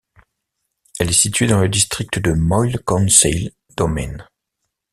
Elle 0.99 1.11
est 1.11 1.13
située 1.13 1.45
dans 1.45 1.59
le 1.61 1.69
district 1.69 2.17
de 2.17 2.31
Moyle 2.31 2.79
Conseil 2.85 3.51
Domain. 3.77 4.25